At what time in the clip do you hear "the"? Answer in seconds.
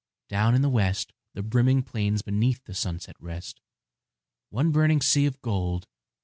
0.63-0.67, 1.35-1.43, 2.65-2.73